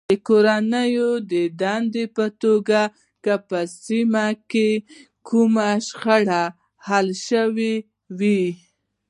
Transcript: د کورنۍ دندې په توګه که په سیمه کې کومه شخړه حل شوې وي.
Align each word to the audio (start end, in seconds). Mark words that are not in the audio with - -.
د 0.09 0.11
کورنۍ 0.27 0.91
دندې 1.61 2.03
په 2.15 2.25
توګه 2.41 2.81
که 3.23 3.33
په 3.47 3.59
سیمه 3.83 4.27
کې 4.51 4.69
کومه 5.27 5.69
شخړه 5.87 6.43
حل 6.87 7.07
شوې 7.27 7.73
وي. 8.19 8.41